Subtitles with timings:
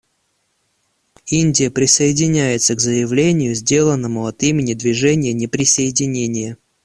[1.27, 6.57] Индия присоединяется к заявлению, сделанному от имени Движения неприсоединения.